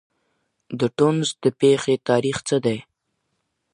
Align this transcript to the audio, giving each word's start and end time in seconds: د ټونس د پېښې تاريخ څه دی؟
د 0.79 0.81
ټونس 0.97 1.27
د 1.43 1.45
پېښې 1.59 1.95
تاريخ 2.09 2.37
څه 2.47 2.57
دی؟ 2.65 2.77